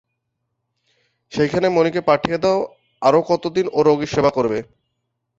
[1.31, 2.59] সেইখানে মণিকে পাঠিয়ে দাও,
[3.01, 4.59] আরো কতদিন ও রোগীর সেবা করবে।